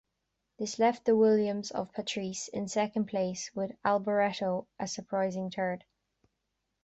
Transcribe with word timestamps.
This 0.57 0.79
left 0.79 1.05
the 1.05 1.15
Williams 1.15 1.69
of 1.69 1.93
Patrese 1.93 2.49
in 2.49 2.67
second 2.67 3.05
place 3.05 3.51
with 3.53 3.73
Alboreto 3.85 4.65
a 4.79 4.87
surprising 4.87 5.51
third. 5.51 5.83